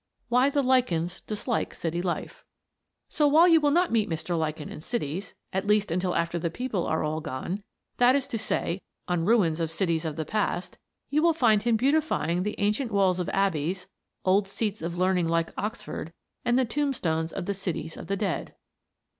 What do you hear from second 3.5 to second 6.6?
will not meet Mr. Lichen in cities at least, until after the